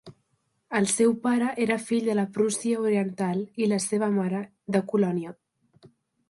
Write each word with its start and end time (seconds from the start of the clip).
El 0.77 0.87
seu 0.93 1.11
pare 1.25 1.49
era 1.65 1.77
fill 1.89 2.09
de 2.11 2.15
la 2.19 2.23
Prússia 2.37 2.79
Oriental 2.87 3.45
i 3.65 3.69
la 3.75 3.79
seva 3.85 4.11
mare, 4.17 4.41
de 4.79 4.83
Colònia. 4.95 5.37